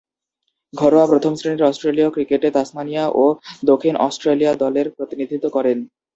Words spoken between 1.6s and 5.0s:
অস্ট্রেলীয় ক্রিকেটে তাসমানিয়া ও দক্ষিণ অস্ট্রেলিয়া দলের